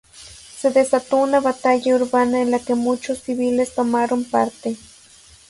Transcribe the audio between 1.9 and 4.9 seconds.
urbana en la que muchos civiles tomaron parte.